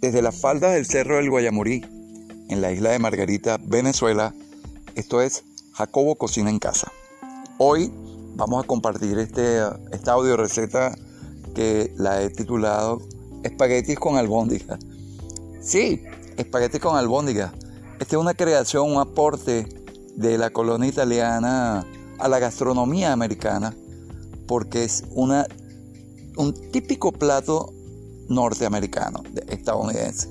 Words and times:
Desde 0.00 0.22
las 0.22 0.40
faldas 0.40 0.72
del 0.72 0.86
Cerro 0.86 1.16
del 1.16 1.28
Guayamurí, 1.28 1.84
en 2.48 2.62
la 2.62 2.72
isla 2.72 2.88
de 2.88 2.98
Margarita, 2.98 3.58
Venezuela, 3.62 4.34
esto 4.94 5.20
es 5.20 5.44
Jacobo 5.74 6.16
Cocina 6.16 6.48
en 6.48 6.58
Casa. 6.58 6.90
Hoy 7.58 7.92
vamos 8.34 8.64
a 8.64 8.66
compartir 8.66 9.18
este, 9.18 9.60
esta 9.92 10.12
audio 10.12 10.38
receta 10.38 10.96
que 11.54 11.92
la 11.98 12.22
he 12.22 12.30
titulado 12.30 13.02
Espaguetis 13.42 13.98
con 13.98 14.16
albóndiga. 14.16 14.78
Sí, 15.60 16.02
espaguetis 16.38 16.80
con 16.80 16.96
albóndiga. 16.96 17.52
Esta 18.00 18.16
es 18.16 18.22
una 18.22 18.32
creación, 18.32 18.90
un 18.90 19.02
aporte 19.02 19.68
de 20.16 20.38
la 20.38 20.48
colonia 20.48 20.88
italiana 20.88 21.84
a 22.18 22.28
la 22.28 22.38
gastronomía 22.38 23.12
americana, 23.12 23.76
porque 24.46 24.82
es 24.82 25.04
una, 25.10 25.46
un 26.38 26.54
típico 26.70 27.12
plato 27.12 27.74
norteamericano, 28.30 29.22
estadounidense. 29.48 30.28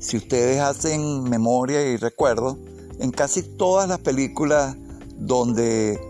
Si 0.00 0.16
ustedes 0.16 0.60
hacen 0.60 1.24
memoria 1.24 1.82
y 1.82 1.96
recuerdo, 1.96 2.58
en 2.98 3.10
casi 3.12 3.42
todas 3.42 3.88
las 3.88 3.98
películas 4.00 4.76
donde 5.18 6.00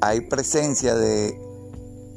hay 0.00 0.22
presencia 0.22 0.94
de, 0.94 1.38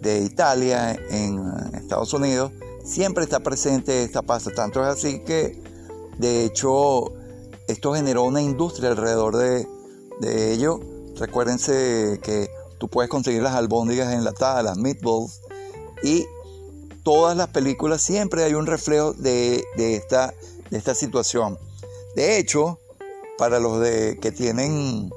de 0.02 0.24
Italia 0.24 0.94
en 1.10 1.40
Estados 1.76 2.14
Unidos, 2.14 2.52
siempre 2.84 3.24
está 3.24 3.41
presente 3.41 4.04
esta 4.04 4.22
pasta. 4.22 4.52
Tanto 4.52 4.82
es 4.82 4.88
así 4.88 5.20
que, 5.20 5.62
de 6.18 6.46
hecho, 6.46 7.13
esto 7.68 7.94
generó 7.94 8.24
una 8.24 8.41
industria 8.41 8.90
alrededor 8.90 9.38
de, 9.38 9.68
de 10.20 10.54
ello. 10.54 10.80
Recuérdense 11.16 12.20
que 12.22 12.50
tú 12.77 12.88
puedes 12.88 13.10
conseguir 13.10 13.41
las 13.41 13.55
albóndigas 13.55 14.13
enlatadas, 14.13 14.63
las 14.63 14.77
meatballs, 14.77 15.41
y 16.04 16.26
todas 17.04 17.35
las 17.37 17.49
películas 17.49 18.01
siempre 18.01 18.43
hay 18.43 18.54
un 18.54 18.65
reflejo 18.65 19.13
de, 19.13 19.63
esta, 19.77 20.34
de 20.70 20.77
esta 20.77 20.96
situación. 20.96 21.60
De 22.15 22.37
hecho, 22.37 22.79
para 23.37 23.60
los 23.60 23.79
de, 23.79 24.18
que 24.21 24.32
tienen, 24.32 25.12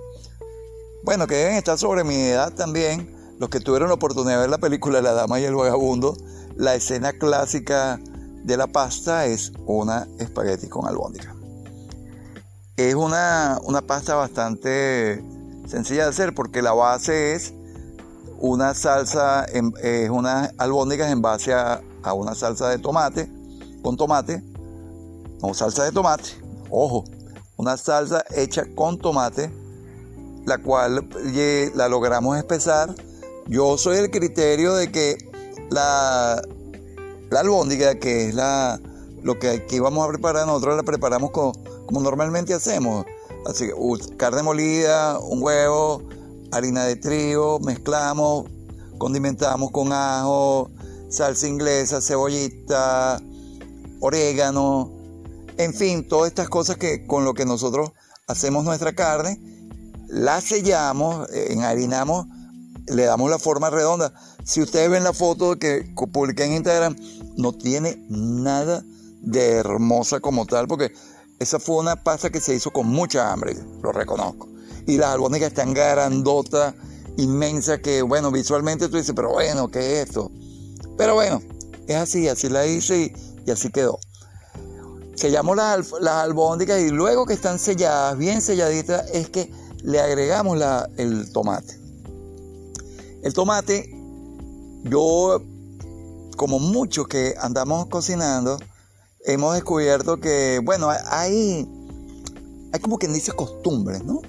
bueno, 1.03 1.27
que 1.27 1.37
deben 1.37 1.55
estar 1.55 1.79
sobre 1.79 2.05
mi 2.05 2.17
edad 2.17 2.53
también, 2.53 3.15
los 3.39 3.51
que 3.51 3.61
tuvieron 3.61 3.89
la 3.89 3.95
oportunidad 3.95 4.35
de 4.35 4.41
ver 4.41 4.51
la 4.51 4.59
película 4.59 5.01
La 5.01 5.13
Dama 5.13 5.41
y 5.41 5.45
el 5.45 5.55
Vagabundo, 5.55 6.17
la 6.57 6.75
escena 6.75 7.13
clásica 7.13 8.01
de 8.45 8.57
la 8.57 8.67
pasta 8.67 9.27
es 9.27 9.53
una 9.67 10.09
espagueti 10.19 10.69
con 10.69 10.87
albóndiga. 10.87 11.35
Es 12.77 12.95
una, 12.95 13.59
una 13.63 13.83
pasta 13.83 14.15
bastante 14.15 15.23
sencilla 15.67 16.05
de 16.05 16.11
hacer 16.11 16.35
porque 16.35 16.63
la 16.63 16.73
base 16.73 17.35
es 17.35 17.53
una 18.39 18.75
salsa, 18.75 19.45
es 19.45 20.11
unas 20.11 20.53
albóndigas 20.59 21.11
en 21.11 21.23
base 21.23 21.53
a, 21.55 21.83
una 22.15 22.35
salsa 22.35 22.69
de 22.69 22.79
tomate, 22.79 23.29
con 23.83 23.97
tomate, 23.97 24.43
o 25.41 25.55
salsa 25.55 25.85
de 25.85 25.93
tomate, 25.93 26.31
ojo, 26.71 27.05
una 27.57 27.77
salsa 27.77 28.25
hecha 28.35 28.65
con 28.75 28.99
tomate, 28.99 29.51
la 30.45 30.59
cual 30.59 31.09
la 31.75 31.89
logramos 31.89 32.37
espesar. 32.39 32.95
Yo 33.47 33.77
soy 33.79 33.99
el 33.99 34.11
criterio 34.11 34.75
de 34.75 34.91
que 34.93 35.19
la, 35.71 36.41
la 37.31 37.41
albóndiga, 37.41 37.97
que 37.97 38.29
es 38.29 38.35
la, 38.35 38.81
lo 39.23 39.39
que 39.39 39.51
aquí 39.51 39.81
vamos 39.81 40.05
a 40.05 40.09
preparar, 40.09 40.47
nosotros 40.47 40.77
la 40.77 40.83
preparamos 40.85 41.31
como, 41.31 41.53
como 41.87 42.01
normalmente 42.01 42.55
hacemos. 42.55 43.05
Así 43.47 43.67
que 43.67 44.17
carne 44.17 44.43
molida, 44.43 45.19
un 45.21 45.43
huevo, 45.43 46.03
harina 46.57 46.85
de 46.85 46.97
trigo, 46.97 47.61
mezclamos, 47.61 48.47
condimentamos 48.99 49.71
con 49.71 49.93
ajo, 49.93 50.71
salsa 51.09 51.47
inglesa, 51.47 52.01
cebollita, 52.01 53.21
orégano, 54.01 54.93
en 55.59 55.73
fin, 55.73 56.07
todas 56.07 56.29
estas 56.29 56.49
cosas 56.49 56.77
que 56.77 57.07
con 57.07 57.25
lo 57.25 57.35
que 57.35 57.45
nosotros 57.45 57.93
hacemos 58.27 58.65
nuestra 58.65 58.95
carne, 58.95 59.41
la 60.09 60.41
sellamos, 60.41 61.29
eh, 61.31 61.49
enharinamos, 61.51 62.27
le 62.87 63.05
damos 63.05 63.31
la 63.31 63.39
forma 63.39 63.71
redonda. 63.71 64.13
Si 64.45 64.63
ustedes 64.63 64.91
ven 64.91 65.05
la 65.05 65.13
foto 65.13 65.59
que 65.59 65.93
publiqué 66.13 66.45
en 66.45 66.53
Instagram, 66.55 66.97
no 67.37 67.53
tiene 67.53 68.05
nada 68.09 68.85
de 69.23 69.53
hermosa 69.53 70.21
como 70.21 70.47
tal, 70.47 70.69
porque 70.69 70.93
esa 71.39 71.59
fue 71.59 71.77
una 71.77 71.97
pasta 71.97 72.31
que 72.31 72.41
se 72.41 72.55
hizo 72.55 72.71
con 72.71 72.87
mucha 72.87 73.33
hambre, 73.33 73.57
lo 73.83 73.93
reconozco 73.93 74.56
y 74.87 74.97
las 74.97 75.11
albóndigas 75.11 75.49
están 75.49 75.75
grandotas, 75.75 76.75
inmensas, 77.17 77.81
que 77.81 78.03
bueno, 78.03 78.31
visualmente 78.31 78.89
tú 78.89 78.97
dices, 78.97 79.15
pero 79.15 79.33
bueno, 79.33 79.69
¿qué 79.69 80.01
es 80.01 80.09
esto? 80.09 80.31
Pero 80.97 81.15
bueno, 81.15 81.43
es 81.87 81.97
así, 81.97 82.29
así 82.29 82.49
la 82.49 82.67
hice 82.67 83.13
y, 83.47 83.51
así 83.51 83.71
quedó. 83.71 83.99
Sellamos 85.15 85.57
las, 85.57 85.93
las, 86.01 86.15
albóndigas 86.17 86.81
y 86.81 86.91
luego 86.91 87.27
que 87.27 87.35
están 87.35 87.59
selladas, 87.59 88.17
bien 88.19 88.41
selladitas, 88.41 89.11
es 89.13 89.31
que 89.31 89.51
le 89.83 90.01
agregamos 90.01 90.59
el 90.97 91.33
tomate. 91.33 91.79
El 93.23 93.33
tomate, 93.33 93.91
yo, 94.85 95.43
como 96.37 96.59
muchos 96.59 97.09
que 97.09 97.35
andamos 97.41 97.87
cocinando, 97.87 98.59
hemos 99.25 99.55
descubierto 99.55 100.19
que, 100.19 100.61
bueno, 100.63 100.91
hay, 100.91 101.69
hay 102.73 102.81
como 102.81 102.99
quien 102.99 103.13
dice 103.13 103.33
costumbres, 103.33 104.05
¿no? 104.05 104.21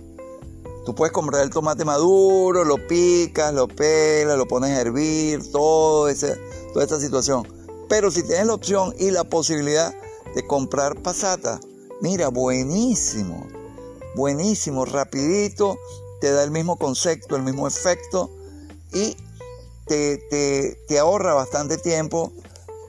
Tú 0.87 0.95
puedes 0.95 1.11
comprar 1.11 1.43
el 1.43 1.49
tomate 1.49 1.83
maduro, 1.83 2.63
lo 2.63 2.87
picas, 2.87 3.53
lo 3.53 3.67
pelas, 3.67 4.37
lo 4.37 4.47
pones 4.47 4.69
a 4.69 4.79
hervir, 4.79 5.41
todo 5.51 6.07
ese, 6.07 6.37
toda 6.71 6.85
esta 6.85 6.97
situación. 6.97 7.45
Pero 7.89 8.09
si 8.09 8.23
tienes 8.23 8.47
la 8.47 8.53
opción 8.53 8.95
y 8.97 9.11
la 9.11 9.25
posibilidad 9.25 9.93
de 10.33 10.47
comprar 10.47 10.95
pasata, 11.01 11.59
mira, 11.99 12.29
buenísimo, 12.29 13.49
buenísimo, 14.15 14.85
rapidito, 14.85 15.77
te 16.21 16.31
da 16.31 16.41
el 16.45 16.51
mismo 16.51 16.77
concepto, 16.77 17.35
el 17.35 17.43
mismo 17.43 17.67
efecto 17.67 18.31
y 18.93 19.17
te, 19.87 20.77
te, 20.87 20.99
ahorra 20.99 21.33
bastante 21.33 21.77
tiempo 21.77 22.31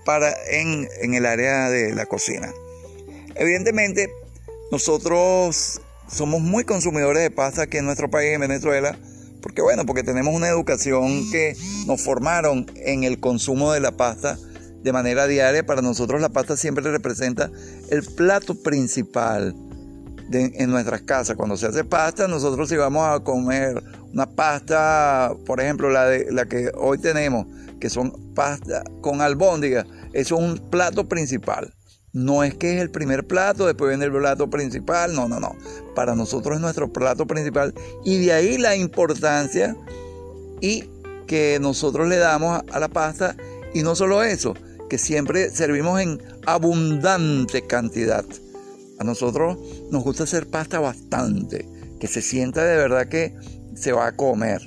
para 0.04 0.32
en, 0.52 0.88
en 1.00 1.14
el 1.14 1.26
área 1.26 1.68
de 1.68 1.92
la 1.96 2.06
cocina. 2.06 2.54
Evidentemente, 3.34 4.14
nosotros 4.70 5.80
somos 6.08 6.40
muy 6.40 6.64
consumidores 6.64 7.22
de 7.22 7.30
pasta 7.30 7.62
aquí 7.62 7.78
en 7.78 7.84
nuestro 7.84 8.10
país, 8.10 8.32
en 8.32 8.40
Venezuela, 8.40 8.98
porque 9.42 9.62
bueno, 9.62 9.86
porque 9.86 10.02
tenemos 10.02 10.34
una 10.34 10.48
educación 10.48 11.30
que 11.30 11.56
nos 11.86 12.02
formaron 12.02 12.66
en 12.76 13.04
el 13.04 13.20
consumo 13.20 13.72
de 13.72 13.80
la 13.80 13.92
pasta 13.92 14.38
de 14.82 14.92
manera 14.92 15.26
diaria. 15.26 15.64
Para 15.64 15.82
nosotros 15.82 16.20
la 16.20 16.28
pasta 16.28 16.56
siempre 16.56 16.90
representa 16.90 17.50
el 17.90 18.02
plato 18.02 18.54
principal 18.54 19.54
en 20.32 20.70
nuestras 20.70 21.02
casas. 21.02 21.36
Cuando 21.36 21.56
se 21.56 21.66
hace 21.66 21.84
pasta, 21.84 22.28
nosotros 22.28 22.68
si 22.68 22.76
vamos 22.76 23.06
a 23.06 23.20
comer 23.20 23.82
una 24.12 24.26
pasta, 24.26 25.32
por 25.46 25.60
ejemplo, 25.60 25.90
la, 25.90 26.06
de, 26.06 26.26
la 26.32 26.46
que 26.46 26.70
hoy 26.74 26.98
tenemos, 26.98 27.46
que 27.80 27.88
son 27.90 28.34
pasta 28.34 28.82
con 29.00 29.20
albóndiga, 29.20 29.86
eso 30.12 30.36
es 30.36 30.42
un 30.42 30.70
plato 30.70 31.08
principal. 31.08 31.72
No 32.18 32.42
es 32.42 32.52
que 32.54 32.74
es 32.74 32.82
el 32.82 32.90
primer 32.90 33.28
plato, 33.28 33.64
después 33.64 33.90
viene 33.90 34.06
el 34.06 34.10
plato 34.10 34.50
principal, 34.50 35.14
no, 35.14 35.28
no, 35.28 35.38
no. 35.38 35.54
Para 35.94 36.16
nosotros 36.16 36.56
es 36.56 36.60
nuestro 36.60 36.92
plato 36.92 37.26
principal 37.26 37.72
y 38.04 38.18
de 38.18 38.32
ahí 38.32 38.58
la 38.58 38.74
importancia 38.74 39.76
y 40.60 40.90
que 41.28 41.58
nosotros 41.60 42.08
le 42.08 42.16
damos 42.16 42.60
a 42.72 42.80
la 42.80 42.88
pasta 42.88 43.36
y 43.72 43.82
no 43.82 43.94
solo 43.94 44.24
eso, 44.24 44.54
que 44.90 44.98
siempre 44.98 45.50
servimos 45.50 46.00
en 46.00 46.20
abundante 46.44 47.62
cantidad. 47.62 48.24
A 48.98 49.04
nosotros 49.04 49.56
nos 49.92 50.02
gusta 50.02 50.24
hacer 50.24 50.48
pasta 50.48 50.80
bastante, 50.80 51.68
que 52.00 52.08
se 52.08 52.20
sienta 52.20 52.64
de 52.64 52.78
verdad 52.78 53.06
que 53.06 53.36
se 53.76 53.92
va 53.92 54.08
a 54.08 54.16
comer. 54.16 54.60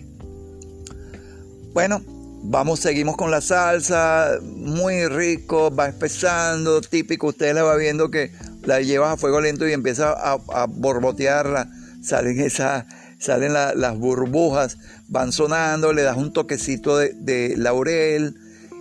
Bueno, 1.74 2.02
Vamos, 2.44 2.80
seguimos 2.80 3.18
con 3.18 3.30
la 3.30 3.40
salsa, 3.40 4.40
muy 4.42 5.08
rico, 5.08 5.74
va 5.74 5.88
espesando, 5.88 6.82
típico, 6.82 7.28
usted 7.28 7.54
la 7.54 7.62
va 7.62 7.76
viendo 7.76 8.10
que 8.10 8.32
la 8.64 8.82
llevas 8.82 9.14
a 9.14 9.18
fuego 9.18 9.40
lento 9.42 9.68
y 9.68 9.74
empieza 9.74 10.12
a, 10.12 10.66
borbotearla, 10.66 11.70
salen, 12.02 12.40
esa, 12.40 12.88
salen 13.20 13.54
las 13.54 13.98
burbujas, 13.98 14.80
van 15.08 15.32
sonando, 15.32 15.94
le 15.94 16.02
das 16.02 16.18
un 16.18 16.34
toquecito 16.34 16.98
de, 16.98 17.54
laurel 17.58 18.36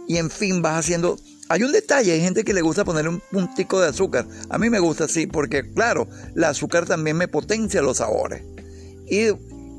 y 0.09 0.17
en 0.17 0.31
fin 0.31 0.63
vas 0.63 0.79
haciendo... 0.79 1.19
Hay 1.51 1.65
un 1.65 1.73
detalle, 1.73 2.13
hay 2.13 2.21
gente 2.21 2.45
que 2.45 2.55
le 2.55 2.63
gusta 2.63 2.85
ponerle 2.85 3.11
un 3.11 3.23
puntico 3.31 3.81
de 3.81 3.89
azúcar. 3.89 4.25
A 4.51 4.57
mí 4.57 4.71
me 4.71 4.79
gusta 4.79 5.05
así 5.05 5.27
porque, 5.27 5.73
claro, 5.73 6.07
el 6.37 6.45
azúcar 6.45 6.87
también 6.87 7.17
me 7.17 7.27
potencia 7.27 7.83
los 7.83 7.97
sabores. 7.97 8.45
Y, 9.11 9.31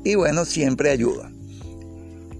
y 0.04 0.14
bueno, 0.14 0.44
siempre 0.44 0.90
ayuda. 0.90 1.32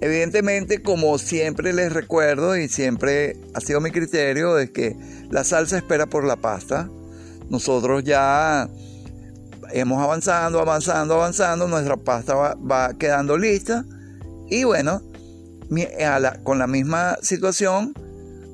Evidentemente, 0.03 0.83
como 0.83 1.17
siempre 1.17 1.73
les 1.73 1.93
recuerdo 1.93 2.57
y 2.57 2.69
siempre 2.69 3.37
ha 3.55 3.61
sido 3.61 3.81
mi 3.81 3.93
criterio, 3.93 4.59
es 4.59 4.71
que 4.71 4.97
la 5.31 5.45
salsa 5.45 5.77
espera 5.77 6.07
por 6.07 6.25
la 6.25 6.35
pasta. 6.35 6.91
Nosotros 7.49 8.03
ya 8.03 8.69
hemos 9.71 10.03
avanzando, 10.03 10.59
avanzando, 10.59 11.15
avanzando, 11.15 11.69
nuestra 11.69 11.97
pasta 11.97 12.35
va, 12.35 12.95
quedando 12.99 13.39
lista 13.39 13.85
y 14.49 14.65
bueno, 14.65 15.03
con 16.43 16.59
la 16.59 16.67
misma 16.67 17.17
situación 17.23 17.95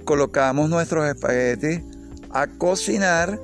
colocamos 0.04 0.68
nuestros 0.68 1.08
espaguetis 1.08 1.80
a 2.28 2.46
cocinar 2.46 3.40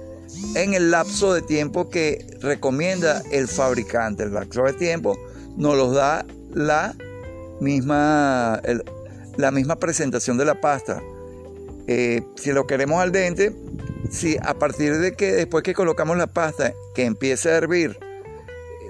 en 0.56 0.74
el 0.74 0.90
lapso 0.90 1.32
de 1.32 1.40
tiempo 1.40 1.88
que 1.88 2.36
recomienda 2.42 3.22
el 3.32 3.48
fabricante. 3.48 4.24
El 4.24 4.34
lapso 4.34 4.64
de 4.64 4.74
tiempo 4.74 5.16
nos 5.56 5.74
lo 5.74 5.90
da 5.92 6.26
la 6.52 6.94
misma, 7.60 8.60
la 9.36 9.50
misma 9.50 9.76
presentación 9.76 10.38
de 10.38 10.44
la 10.44 10.60
pasta. 10.60 11.02
Eh, 11.86 12.22
si 12.36 12.52
lo 12.52 12.66
queremos 12.66 13.00
al 13.00 13.12
dente, 13.12 13.54
si 14.10 14.36
a 14.40 14.54
partir 14.54 14.98
de 14.98 15.12
que 15.12 15.32
después 15.32 15.62
que 15.62 15.74
colocamos 15.74 16.16
la 16.16 16.26
pasta, 16.26 16.72
que 16.94 17.04
empiece 17.04 17.50
a 17.50 17.56
hervir 17.56 17.98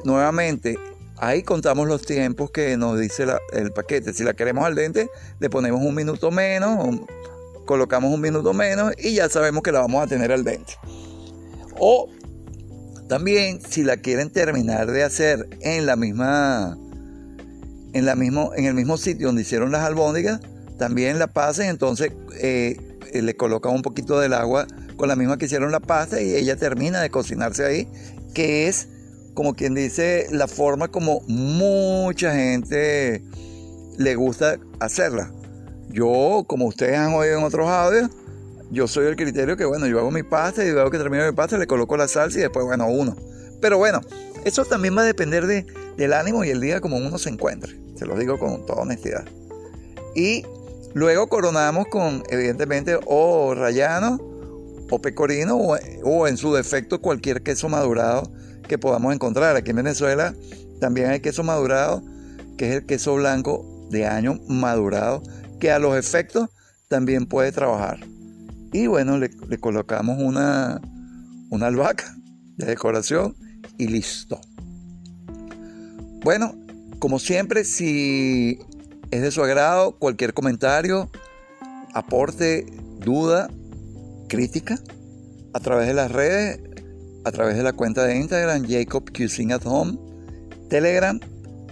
nuevamente, 0.04 0.78
ahí 1.16 1.42
contamos 1.42 1.88
los 1.88 2.02
tiempos 2.02 2.50
que 2.50 2.76
nos 2.76 2.98
dice 2.98 3.26
el 3.52 3.72
paquete. 3.72 4.12
Si 4.12 4.22
la 4.22 4.34
queremos 4.34 4.64
al 4.64 4.74
dente, 4.74 5.10
le 5.40 5.50
ponemos 5.50 5.80
un 5.82 5.94
minuto 5.94 6.30
menos, 6.30 7.00
colocamos 7.64 8.12
un 8.12 8.20
minuto 8.20 8.52
menos 8.52 8.92
y 8.98 9.14
ya 9.14 9.28
sabemos 9.28 9.62
que 9.62 9.72
la 9.72 9.80
vamos 9.80 10.02
a 10.02 10.06
tener 10.06 10.30
al 10.30 10.44
dente. 10.44 10.74
O 11.78 12.08
también 13.08 13.60
si 13.60 13.82
la 13.82 13.96
quieren 13.96 14.30
terminar 14.30 14.90
de 14.90 15.02
hacer 15.02 15.48
en 15.60 15.86
la 15.86 15.96
misma 15.96 16.78
en 17.94 18.64
el 18.64 18.74
mismo 18.74 18.96
sitio 18.96 19.28
donde 19.28 19.42
hicieron 19.42 19.72
las 19.72 19.82
albóndigas, 19.82 20.40
también 20.78 21.18
la 21.18 21.28
pasen, 21.28 21.68
entonces 21.68 22.12
eh, 22.38 22.76
le 23.12 23.36
colocan 23.36 23.72
un 23.72 23.82
poquito 23.82 24.18
del 24.18 24.32
agua 24.32 24.66
con 24.96 25.08
la 25.08 25.16
misma 25.16 25.38
que 25.38 25.46
hicieron 25.46 25.70
la 25.72 25.80
pasta 25.80 26.20
y 26.20 26.34
ella 26.34 26.56
termina 26.56 27.00
de 27.00 27.10
cocinarse 27.10 27.64
ahí, 27.64 27.88
que 28.34 28.68
es 28.68 28.88
como 29.34 29.54
quien 29.54 29.74
dice 29.74 30.26
la 30.30 30.48
forma 30.48 30.88
como 30.88 31.20
mucha 31.26 32.34
gente 32.34 33.22
le 33.96 34.14
gusta 34.14 34.58
hacerla. 34.80 35.32
Yo, 35.90 36.44
como 36.46 36.66
ustedes 36.66 36.96
han 36.96 37.14
oído 37.14 37.38
en 37.38 37.44
otros 37.44 37.68
audios, 37.68 38.10
yo 38.70 38.88
soy 38.88 39.06
el 39.06 39.16
criterio 39.16 39.56
que, 39.56 39.64
bueno, 39.64 39.86
yo 39.86 40.00
hago 40.00 40.10
mi 40.10 40.22
pasta 40.22 40.64
y 40.64 40.72
veo 40.72 40.90
que 40.90 40.98
termino 40.98 41.24
mi 41.24 41.32
pasta, 41.32 41.58
le 41.58 41.66
coloco 41.66 41.96
la 41.96 42.08
salsa 42.08 42.38
y 42.38 42.42
después, 42.42 42.64
bueno, 42.64 42.88
uno. 42.88 43.16
Pero 43.60 43.78
bueno, 43.78 44.00
eso 44.44 44.64
también 44.64 44.96
va 44.96 45.02
a 45.02 45.04
depender 45.04 45.46
de, 45.46 45.66
del 45.96 46.12
ánimo 46.12 46.44
y 46.44 46.50
el 46.50 46.60
día 46.60 46.80
como 46.80 46.96
uno 46.96 47.18
se 47.18 47.30
encuentre. 47.30 47.83
Se 48.04 48.08
lo 48.08 48.18
digo 48.18 48.38
con 48.38 48.66
toda 48.66 48.82
honestidad. 48.82 49.24
Y 50.14 50.44
luego 50.92 51.26
coronamos 51.26 51.86
con, 51.86 52.22
evidentemente, 52.28 52.98
o 53.06 53.54
rayano 53.54 54.18
o 54.90 55.00
pecorino 55.00 55.56
o, 55.56 56.28
en 56.28 56.36
su 56.36 56.52
defecto 56.52 57.00
cualquier 57.00 57.42
queso 57.42 57.70
madurado 57.70 58.30
que 58.68 58.76
podamos 58.76 59.14
encontrar. 59.14 59.56
Aquí 59.56 59.70
en 59.70 59.76
Venezuela 59.76 60.34
también 60.80 61.08
hay 61.08 61.20
queso 61.20 61.44
madurado, 61.44 62.02
que 62.58 62.68
es 62.68 62.74
el 62.74 62.84
queso 62.84 63.14
blanco 63.14 63.64
de 63.90 64.06
año 64.06 64.38
madurado, 64.48 65.22
que 65.58 65.70
a 65.70 65.78
los 65.78 65.96
efectos 65.96 66.50
también 66.88 67.24
puede 67.24 67.52
trabajar. 67.52 68.00
Y 68.70 68.86
bueno, 68.86 69.16
le, 69.16 69.30
colocamos 69.58 70.18
una, 70.20 70.78
una 71.48 71.68
albahaca 71.68 72.14
de 72.58 72.66
decoración 72.66 73.34
y 73.78 73.86
listo. 73.86 74.42
Bueno, 76.22 76.54
como 76.98 77.18
siempre, 77.18 77.64
si 77.64 78.58
es 79.10 79.22
de 79.22 79.30
su 79.30 79.42
agrado, 79.42 79.92
cualquier 79.98 80.34
comentario, 80.34 81.10
aporte, 81.94 82.66
duda, 82.98 83.48
crítica, 84.28 84.78
a 85.52 85.60
través 85.60 85.86
de 85.86 85.94
las 85.94 86.10
redes, 86.10 86.60
a 87.24 87.32
través 87.32 87.56
de 87.56 87.62
la 87.62 87.72
cuenta 87.72 88.04
de 88.04 88.16
Instagram, 88.16 88.66
Jacob 88.68 89.04
at 89.52 89.62
Home, 89.66 89.98
Telegram, 90.68 91.20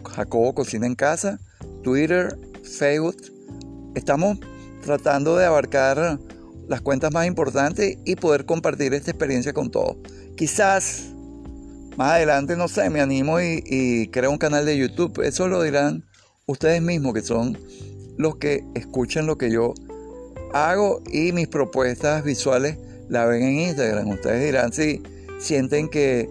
Jacobo 0.08 0.54
Cocina 0.54 0.86
en 0.86 0.94
Casa, 0.94 1.38
Twitter, 1.82 2.38
Facebook. 2.62 3.16
Estamos 3.94 4.38
tratando 4.82 5.36
de 5.36 5.46
abarcar 5.46 6.18
las 6.68 6.80
cuentas 6.80 7.12
más 7.12 7.26
importantes 7.26 7.98
y 8.04 8.16
poder 8.16 8.46
compartir 8.46 8.94
esta 8.94 9.10
experiencia 9.10 9.52
con 9.52 9.70
todos. 9.70 9.96
Quizás 10.36 11.11
más 11.96 12.12
adelante, 12.12 12.56
no 12.56 12.68
sé, 12.68 12.90
me 12.90 13.00
animo 13.00 13.40
y, 13.40 14.08
creo 14.12 14.30
un 14.30 14.38
canal 14.38 14.64
de 14.64 14.76
YouTube. 14.76 15.22
Eso 15.22 15.48
lo 15.48 15.62
dirán 15.62 16.04
ustedes 16.46 16.82
mismos, 16.82 17.14
que 17.14 17.22
son 17.22 17.58
los 18.16 18.36
que 18.36 18.64
escuchan 18.74 19.26
lo 19.26 19.36
que 19.36 19.50
yo 19.50 19.74
hago 20.52 21.02
y 21.10 21.32
mis 21.32 21.48
propuestas 21.48 22.24
visuales 22.24 22.78
la 23.08 23.26
ven 23.26 23.42
en 23.42 23.60
Instagram. 23.60 24.08
Ustedes 24.08 24.44
dirán 24.44 24.72
si 24.72 25.02
sienten 25.38 25.88
que 25.88 26.28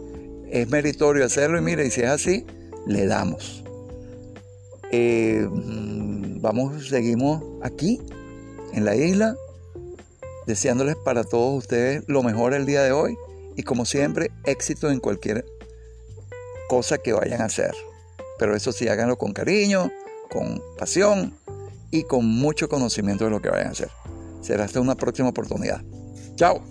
es 0.50 0.70
meritorio 0.70 1.26
hacerlo 1.26 1.58
y 1.58 1.62
mire, 1.62 1.86
y 1.86 1.92
si 1.92 2.02
es 2.02 2.10
así, 2.10 2.46
le 2.88 3.06
damos. 3.06 3.64
Eh, 4.92 5.48
mm, 5.50 6.42
vamos, 6.42 6.88
seguimos 6.90 7.44
aquí 7.62 8.00
en 8.74 8.86
la 8.86 8.96
isla 8.96 9.36
deseándoles 10.48 10.96
para 10.96 11.24
todos 11.24 11.60
ustedes 11.60 12.04
lo 12.08 12.24
mejor 12.24 12.54
el 12.54 12.66
día 12.66 12.82
de 12.82 12.92
hoy 12.92 13.16
y 13.56 13.64
como 13.64 13.86
siempre 13.86 14.32
éxito 14.46 14.90
en 14.90 15.00
cualquier 15.00 15.46
cosa 16.70 16.98
que 16.98 17.14
vayan 17.14 17.42
a 17.42 17.46
hacer. 17.46 17.74
Pero 18.40 18.56
eso 18.56 18.72
sí, 18.72 18.88
háganlo 18.88 19.18
con 19.18 19.34
cariño, 19.34 19.92
con 20.30 20.62
pasión 20.78 21.38
y 21.92 22.04
con 22.04 22.26
mucho 22.26 22.70
conocimiento 22.70 23.26
de 23.26 23.32
lo 23.32 23.42
que 23.42 23.50
vayan 23.50 23.68
a 23.68 23.72
hacer. 23.72 23.90
Será 24.42 24.64
hasta 24.64 24.80
una 24.80 24.96
próxima 24.96 25.30
oportunidad. 25.30 25.82
Chao. 26.36 26.64